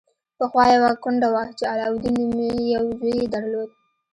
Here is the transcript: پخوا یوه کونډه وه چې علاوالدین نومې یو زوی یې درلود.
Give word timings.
پخوا 0.37 0.63
یوه 0.75 0.91
کونډه 1.03 1.27
وه 1.33 1.43
چې 1.57 1.63
علاوالدین 1.71 2.15
نومې 2.21 2.51
یو 2.75 2.83
زوی 2.99 3.13
یې 3.19 3.25
درلود. 3.33 3.69